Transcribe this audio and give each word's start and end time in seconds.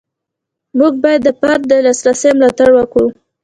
موږ 0.77 0.93
باید 1.03 1.21
د 1.23 1.29
فرد 1.39 1.61
د 1.67 1.71
لاسرسي 1.85 2.29
ملاتړ 2.37 2.69
وکړو. 2.75 3.07